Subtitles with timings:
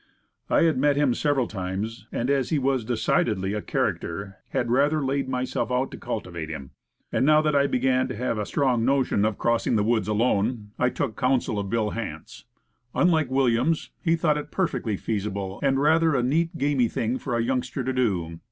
[0.49, 5.05] I had met him several times, and as he was decidedly a character, had rather
[5.05, 6.71] laid myself out to cultivate him.
[7.11, 10.71] And now that I began to have a strong notion of crossing the woods alone,
[10.79, 12.45] I took counsel of Bill Hance.
[12.95, 13.11] Un The Start.
[13.11, 16.87] 1 1 7 like Williams, he thought it perfectly feasible, and rather a neat, gamy
[16.89, 18.39] thing for a youngster to do.